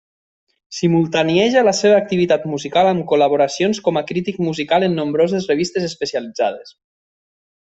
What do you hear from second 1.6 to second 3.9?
la seva activitat musical amb col·laboracions